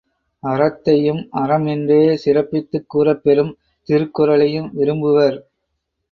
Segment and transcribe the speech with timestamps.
[0.43, 3.51] அறத்தையும் அறம் என்றே சிறப்பித்துக் கூறப்பெறும்
[3.89, 5.37] திருக்குறளையும் விரும்புவர்.